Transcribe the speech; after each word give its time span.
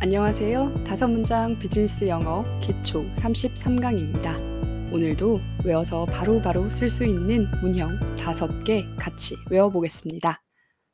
안녕하세요. 0.00 0.84
다섯 0.84 1.08
문장 1.08 1.58
비즈니스 1.58 2.06
영어 2.06 2.44
기초 2.60 3.02
33강입니다. 3.14 4.92
오늘도 4.92 5.40
외워서 5.64 6.04
바로바로 6.06 6.70
쓸 6.70 6.88
수 6.88 7.04
있는 7.04 7.50
문형 7.60 8.14
다섯 8.14 8.62
개 8.62 8.84
같이 8.96 9.34
외워보겠습니다. 9.50 10.40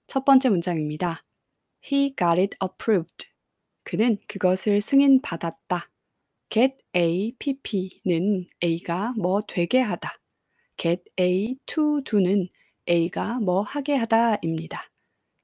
첫 0.07 0.25
번째 0.25 0.49
문장입니다. 0.49 1.23
He 1.85 2.15
got 2.17 2.41
it 2.41 2.57
approved. 2.65 3.29
그는 3.83 4.17
그것을 4.27 4.81
승인 4.81 5.21
받았다. 5.21 5.91
get 6.49 6.77
A 6.97 7.37
pp는 7.39 8.47
A가 8.65 9.13
뭐 9.19 9.43
되게 9.47 9.81
하다. 9.81 10.19
get 10.79 11.03
A 11.21 11.59
to 11.67 12.01
do는 12.05 12.49
A가 12.89 13.39
뭐 13.41 13.61
하게 13.61 13.97
하다입니다. 13.97 14.83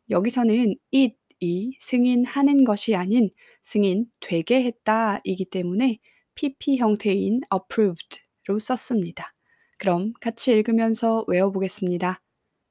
여기서는 0.08 0.76
it 0.94 1.19
이 1.40 1.76
승인하는 1.80 2.64
것이 2.64 2.94
아닌 2.94 3.30
승인되게 3.62 4.62
했다이기 4.62 5.46
때문에 5.46 5.98
pp 6.34 6.76
형태인 6.76 7.40
approved로 7.52 8.58
썼습니다. 8.58 9.32
그럼 9.78 10.12
같이 10.20 10.52
읽으면서 10.52 11.24
외워보겠습니다. 11.26 12.20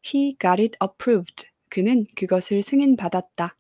He 0.06 0.38
got 0.40 0.62
it 0.62 0.78
approved. 0.82 1.48
그는 1.70 2.06
그것을 2.16 2.62
승인받았다. 2.62 3.58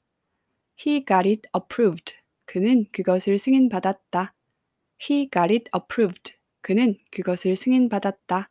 He 0.85 1.03
got 1.05 1.27
it 1.27 1.49
approved. 1.55 2.15
그는 2.45 2.85
그것을 2.91 3.37
승인받았다. 3.39 4.33
He 5.01 5.29
got 5.31 5.51
it 5.51 5.69
approved. 5.75 6.35
그는 6.61 6.97
그것을 7.11 7.55
승인받았다. 7.55 8.49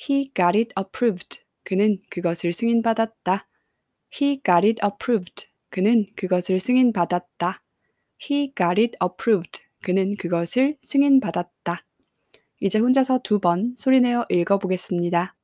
He 0.00 0.32
got 0.34 0.58
it 0.58 0.72
approved. 0.78 1.40
그는 1.62 2.02
그것을 2.10 2.52
승인받았다. 2.52 3.48
He 4.12 4.40
got 4.44 4.66
it 4.66 4.80
approved. 4.84 5.53
그는 5.74 6.06
그것을 6.14 6.60
승인받았다. 6.60 7.60
He 8.22 8.52
got 8.56 8.80
it 8.80 8.96
approved. 9.02 9.64
그는 9.82 10.14
그것을 10.16 10.78
승인받았다. 10.82 11.84
이제 12.60 12.78
혼자서 12.78 13.18
두 13.24 13.40
번 13.40 13.74
소리내어 13.76 14.26
읽어보겠습니다. 14.30 15.36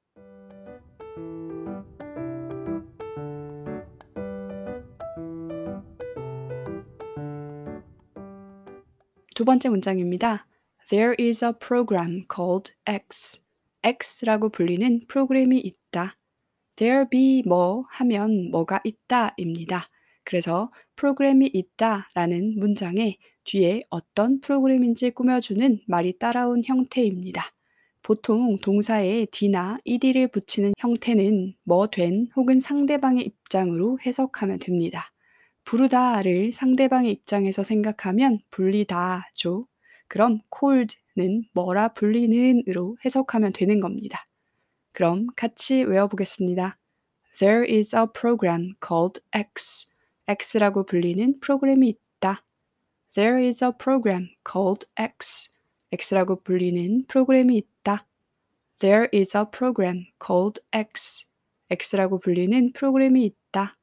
두 9.35 9.45
번째 9.45 9.69
문장입니다. 9.69 10.47
There 10.91 11.17
is 11.19 11.45
a 11.45 11.51
program 11.61 12.25
called 12.33 12.73
X. 12.87 13.43
X라고 13.83 14.51
불리는 14.51 15.09
프로그램이 15.09 15.59
있다. 15.59 16.17
There 16.77 17.09
be 17.11 17.43
뭐 17.45 17.85
하면 17.89 18.53
뭐가 18.53 18.81
있다입니다. 18.85 19.89
그래서 20.25 20.71
프로그램이 20.97 21.51
있다라는 21.53 22.59
문장에 22.59 23.17
뒤에 23.45 23.81
어떤 23.91 24.41
프로그램인지 24.41 25.11
꾸며주는 25.11 25.81
말이 25.87 26.19
따라온 26.19 26.63
형태입니다. 26.65 27.53
보통 28.03 28.59
동사에 28.61 29.27
d나 29.31 29.79
ed를 29.85 30.29
붙이는 30.29 30.73
형태는 30.79 31.55
뭐 31.65 31.87
된 31.87 32.29
혹은 32.37 32.61
상대방의 32.61 33.25
입장으로 33.25 33.99
해석하면 34.05 34.59
됩니다. 34.59 35.13
부르다를 35.65 36.53
상대방의 36.53 37.13
입장에서 37.13 37.63
생각하면 37.63 38.41
불리다죠. 38.51 39.67
그럼 40.09 40.41
called는 40.59 41.45
뭐라 41.53 41.89
불리는으로 41.93 42.97
해석하면 43.05 43.53
되는 43.53 43.81
겁니다. 43.81 44.27
그럼 44.93 45.27
같이 45.37 45.85
외워보겠습니다. 45.85 46.79
There 47.39 47.65
is 47.71 47.95
a 47.95 48.07
program 48.13 48.75
called 48.85 49.21
X. 49.33 49.90
X라고 50.31 50.85
불리는 50.85 51.41
프로그램이 51.41 51.89
있다. 51.89 52.45
There 53.15 53.45
is 53.45 53.65
a 53.65 53.73
program 53.77 54.29
called 54.49 54.87
X. 54.97 55.51
X라고 55.91 56.43
불리는 56.45 57.07
프로그램이 57.09 57.57
있다. 57.57 58.07
There 58.79 59.09
is 59.13 59.37
a 59.37 59.43
program 59.51 60.07
called 60.25 60.61
X. 60.73 61.27
X라고 61.69 62.21
불리는 62.21 62.73
프로그램이 62.75 63.25
있다. 63.25 63.77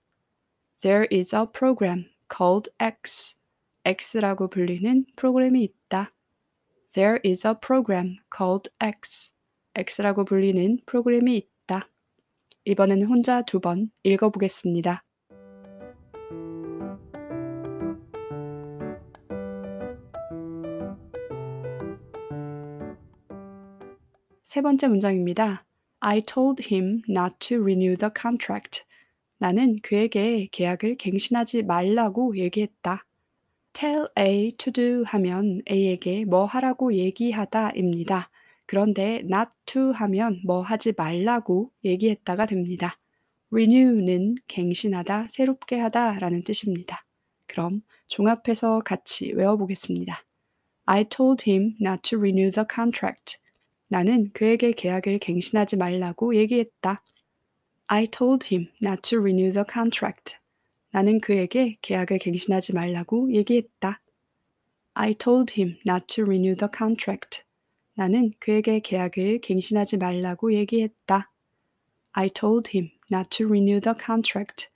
There 0.81 1.05
is 1.11 1.35
a 1.35 1.43
program 1.51 2.05
called 2.33 2.71
X. 2.79 3.35
X라고 3.83 4.47
불리는 4.47 5.05
프로그램이 5.17 5.63
있다. 5.63 6.13
There 6.93 7.19
is 7.25 7.45
a 7.45 7.55
program 7.61 8.19
called 8.33 8.69
X. 8.79 9.33
X라고 9.75 10.23
불리는 10.23 10.79
프로그램이 10.85 11.35
있다. 11.35 11.89
이번에는 12.63 13.05
혼자 13.07 13.41
두 13.41 13.59
번 13.59 13.91
읽어보겠습니다. 14.03 15.03
세 24.47 24.61
번째 24.61 24.87
문장입니다. 24.87 25.65
I 25.99 26.21
told 26.21 26.73
him 26.73 27.01
not 27.09 27.35
to 27.39 27.61
renew 27.61 27.97
the 27.97 28.09
contract. 28.17 28.85
나는 29.39 29.75
그에게 29.83 30.47
계약을 30.53 30.95
갱신하지 30.95 31.63
말라고 31.63 32.37
얘기했다. 32.37 33.05
tell 33.73 34.07
A 34.17 34.53
to 34.53 34.71
do 34.71 35.03
하면 35.05 35.61
A에게 35.69 36.23
뭐 36.23 36.45
하라고 36.45 36.93
얘기하다입니다. 36.93 38.29
그런데 38.65 39.15
not 39.25 39.51
to 39.65 39.91
하면 39.91 40.39
뭐 40.45 40.61
하지 40.61 40.93
말라고 40.95 41.69
얘기했다가 41.83 42.45
됩니다. 42.45 42.97
renew는 43.51 44.35
갱신하다, 44.47 45.27
새롭게 45.29 45.77
하다 45.77 46.19
라는 46.19 46.45
뜻입니다. 46.45 47.03
그럼 47.47 47.81
종합해서 48.07 48.79
같이 48.79 49.33
외워보겠습니다. 49.33 50.23
I 50.85 51.03
told 51.03 51.51
him 51.51 51.75
not 51.81 51.99
to 52.03 52.17
renew 52.17 52.49
the 52.49 52.65
contract. 52.73 53.39
나는 53.89 54.29
그에게 54.33 54.71
계약을 54.71 55.19
갱신하지 55.19 55.77
말라고 55.77 56.35
얘기했다. 56.35 57.01
I 57.87 58.07
told 58.07 58.47
him 58.53 58.69
not 58.83 59.01
to 59.03 59.19
renew 59.19 59.51
the 59.53 59.63
contract. 59.71 60.35
나는 60.91 61.21
그에게 61.21 61.77
계약을 61.81 62.17
갱신하지 62.19 62.73
말라고 62.73 63.31
얘기했다. 63.33 64.01
I 64.93 65.13
told 65.13 65.53
him 65.53 65.77
not 65.87 66.07
to 66.07 66.23
renew 66.25 66.55
the 66.55 66.69
contract. 66.75 67.43
나는 67.93 68.33
그에게 68.39 68.79
계약을 68.79 69.39
갱신하지 69.39 69.97
말라고 69.97 70.53
얘기했다. 70.53 71.31
I 72.11 72.29
told 72.29 72.71
him 72.73 72.91
not 73.11 73.29
to 73.37 73.47
renew 73.47 73.79
the 73.79 73.95
contract. 73.97 74.67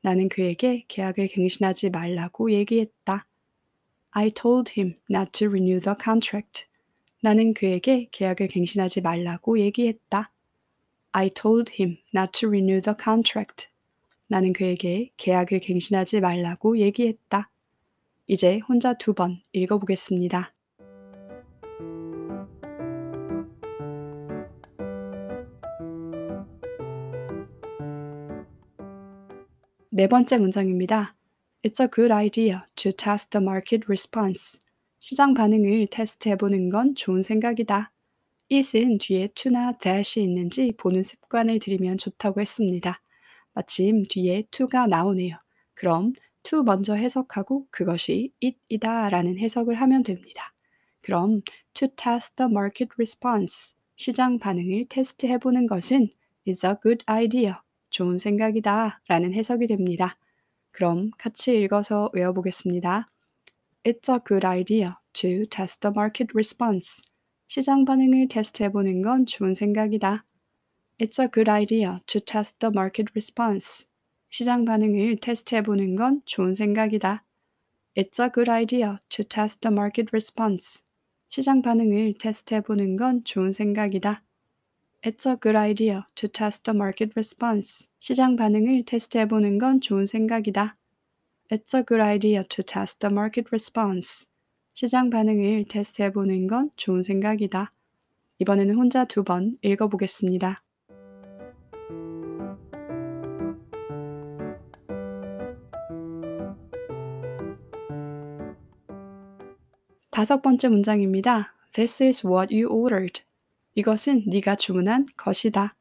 나는 0.00 0.28
그에게 0.28 0.84
계약을 0.88 1.28
갱신하지 1.28 1.90
말라고 1.90 2.50
얘기했다. 2.52 3.26
I 4.12 4.30
told 4.30 4.72
him 4.76 4.96
not 5.10 5.32
to 5.32 5.48
renew 5.48 5.80
the 5.80 5.96
contract. 6.02 6.66
나는 7.24 7.54
그에게 7.54 8.06
계약을 8.12 8.48
갱신하지 8.48 9.00
말라고 9.00 9.58
얘기했다. 9.58 10.30
I 11.12 11.30
told 11.30 11.72
him 11.80 11.96
not 12.14 12.38
to 12.38 12.50
renew 12.50 12.82
the 12.82 12.94
contract. 13.02 13.68
나는 14.26 14.52
그에게 14.52 15.08
계약을 15.16 15.60
갱신하지 15.60 16.20
말라고 16.20 16.76
얘기했다. 16.76 17.48
이제 18.26 18.60
혼자 18.68 18.92
두 18.92 19.14
번 19.14 19.40
읽어보겠습니다. 19.54 20.52
네 29.88 30.08
번째 30.08 30.36
문장입니다. 30.36 31.16
It's 31.62 31.80
a 31.80 31.88
good 31.90 32.12
idea 32.12 32.58
to 32.76 32.92
test 32.92 33.30
the 33.30 33.42
market 33.42 33.86
response. 33.88 34.60
시장 35.06 35.34
반응을 35.34 35.88
테스트해보는 35.90 36.70
건 36.70 36.94
좋은 36.94 37.22
생각이다. 37.22 37.92
it은 38.48 38.96
뒤에 38.96 39.28
to나 39.34 39.72
that이 39.72 40.24
있는지 40.24 40.72
보는 40.78 41.04
습관을 41.04 41.58
들이면 41.58 41.98
좋다고 41.98 42.40
했습니다. 42.40 43.02
마침 43.52 44.04
뒤에 44.08 44.44
to가 44.50 44.86
나오네요. 44.86 45.36
그럼 45.74 46.14
to 46.42 46.62
먼저 46.62 46.94
해석하고 46.94 47.66
그것이 47.70 48.32
it이다 48.42 49.10
라는 49.10 49.38
해석을 49.38 49.74
하면 49.74 50.04
됩니다. 50.04 50.54
그럼 51.02 51.42
to 51.74 51.86
test 51.94 52.36
the 52.36 52.50
market 52.50 52.94
response, 52.96 53.76
시장 53.96 54.38
반응을 54.38 54.86
테스트해 54.88 55.36
보는 55.36 55.66
것은 55.66 56.08
is 56.48 56.64
a 56.64 56.76
good 56.82 57.04
idea, 57.04 57.52
좋은 57.90 58.18
생각이다 58.18 59.02
라는 59.08 59.34
해석이 59.34 59.66
됩니다. 59.66 60.16
그럼 60.70 61.10
같이 61.18 61.60
읽어서 61.60 62.08
외워보겠습니다. 62.14 63.10
It's 63.86 64.08
a 64.08 64.18
good 64.18 64.46
idea 64.46 64.96
to 65.12 65.44
test 65.44 65.82
the 65.82 65.92
market 65.94 66.32
response. 66.34 67.02
시장 67.48 67.84
반응을 67.84 68.28
테스트해보는 68.28 69.02
건 69.02 69.26
좋은 69.26 69.52
생각이다. 69.52 70.24
It's 70.98 71.20
a 71.20 71.28
good 71.28 71.50
idea 71.50 71.98
to 72.06 72.18
test 72.18 72.60
the 72.60 72.72
market 72.74 73.12
response. 73.12 73.86
시장 74.30 74.64
반응을 74.64 75.18
테스트해보는 75.20 75.96
건 75.96 76.22
좋은 76.24 76.54
생각이다. 76.54 77.24
It's 77.94 78.18
a 78.18 78.30
good 78.32 78.50
idea 78.50 78.96
to 79.10 79.22
test 79.22 79.60
the 79.60 79.70
market 79.70 80.08
response. 80.14 80.82
시장 81.28 81.60
반응을 81.60 82.14
테스트해보는 82.18 82.96
건 82.96 83.22
좋은 83.24 83.52
생각이다. 83.52 84.22
It's 85.02 85.28
a 85.28 85.36
good 85.38 85.58
idea 85.58 86.04
to 86.14 86.26
test 86.26 86.62
the 86.62 86.74
market 86.74 87.12
response. 87.14 87.88
시장 87.98 88.36
반응을 88.36 88.84
테스트해보는 88.86 89.58
건 89.58 89.82
좋은 89.82 90.06
생각이다. 90.06 90.78
It's 91.54 91.72
a 91.72 91.84
good 91.84 92.00
idea 92.02 92.42
to 92.42 92.64
test 92.64 92.98
the 92.98 93.12
market 93.12 93.48
response. 93.52 94.26
시장 94.72 95.08
반응을 95.08 95.66
테스트해 95.68 96.10
보는 96.10 96.48
건 96.48 96.70
좋은 96.74 97.04
생각이다. 97.04 97.72
이번에는 98.40 98.74
혼자 98.74 99.04
두 99.04 99.22
번 99.22 99.56
읽어보겠습니다. 99.62 100.64
다섯 110.10 110.42
번째 110.42 110.68
문장입니다. 110.70 111.54
This 111.72 112.02
is 112.02 112.26
what 112.26 112.52
you 112.52 112.68
ordered. 112.68 113.22
이것은 113.76 114.24
네가 114.26 114.56
주문한 114.56 115.06
것이다. 115.16 115.76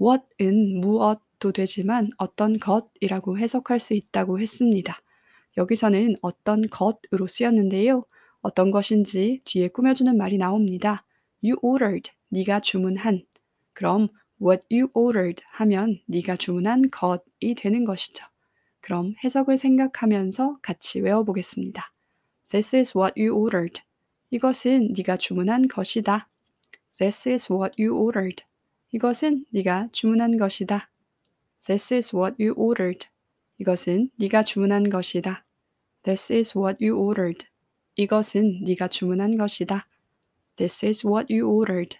what은 0.00 0.80
무엇도 0.80 1.52
되지만 1.52 2.08
어떤 2.18 2.58
것이라고 2.58 3.38
해석할 3.38 3.78
수 3.78 3.94
있다고 3.94 4.40
했습니다. 4.40 5.00
여기서는 5.56 6.16
어떤 6.22 6.68
것으로 6.68 7.26
쓰였는데요. 7.26 8.04
어떤 8.40 8.70
것인지 8.70 9.40
뒤에 9.44 9.68
꾸며주는 9.68 10.16
말이 10.16 10.38
나옵니다. 10.38 11.04
You 11.42 11.56
ordered, 11.62 12.10
네가 12.28 12.60
주문한. 12.60 13.24
그럼 13.72 14.08
what 14.40 14.64
you 14.70 14.88
ordered 14.94 15.44
하면 15.50 16.00
네가 16.06 16.36
주문한 16.36 16.90
것이 16.90 17.54
되는 17.56 17.84
것이죠. 17.84 18.26
그럼 18.80 19.14
해석을 19.22 19.56
생각하면서 19.58 20.58
같이 20.60 21.00
외워보겠습니다. 21.00 21.92
This 22.50 22.76
is 22.76 22.98
what 22.98 23.20
you 23.20 23.34
ordered. 23.34 23.82
이것은 24.30 24.92
네가 24.96 25.16
주문한 25.18 25.68
것이다. 25.68 26.28
This 26.98 27.28
is 27.28 27.52
what 27.52 27.80
you 27.80 27.96
ordered. 27.96 28.44
이것은 28.90 29.46
네가 29.50 29.88
주문한 29.92 30.36
것이다. 30.36 30.90
This 31.66 31.94
is 31.94 32.14
what 32.14 32.42
you 32.42 32.54
ordered. 32.56 33.11
이것은 33.62 34.10
네가 34.16 34.42
주문한 34.42 34.90
것이다. 34.90 35.44
This 36.02 36.32
is 36.32 36.58
what 36.58 36.84
you 36.84 37.00
ordered. 37.00 37.46
이것은 37.94 38.64
네가 38.64 38.88
주문한 38.88 39.36
것이다. 39.36 39.86
This 40.56 40.84
is 40.84 41.06
what 41.06 41.32
you 41.32 41.48
ordered. 41.48 41.96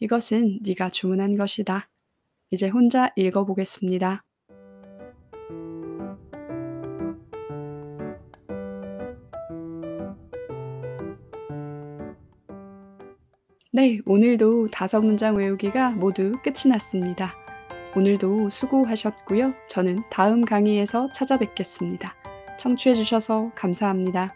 이것은 0.00 0.58
네가 0.62 0.88
주문한 0.88 1.36
것이다. 1.36 1.88
이제 2.50 2.66
혼자 2.68 3.12
읽어보겠습니다. 3.14 4.24
네, 13.72 13.98
오늘도 14.06 14.70
다섯 14.72 15.02
문장 15.02 15.36
외우기가 15.36 15.90
모두 15.90 16.32
끝이 16.42 16.68
났습니다. 16.68 17.46
오늘도 17.96 18.50
수고하셨고요. 18.50 19.54
저는 19.68 19.96
다음 20.10 20.44
강의에서 20.44 21.08
찾아뵙겠습니다. 21.12 22.14
청취해주셔서 22.58 23.52
감사합니다. 23.54 24.34